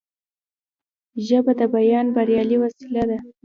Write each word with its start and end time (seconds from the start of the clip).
ژبه 1.27 1.51
د 1.59 1.61
بیان 1.75 2.05
بریالۍ 2.15 2.57
وسیله 2.59 3.03
ده 3.09 3.17